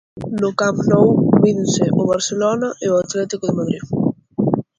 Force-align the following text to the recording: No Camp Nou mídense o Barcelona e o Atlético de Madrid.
No 0.43 0.49
Camp 0.61 0.77
Nou 0.91 1.07
mídense 1.43 1.85
o 2.01 2.03
Barcelona 2.13 2.67
e 2.85 2.87
o 2.93 2.99
Atlético 3.03 3.43
de 3.47 3.57
Madrid. 3.59 3.83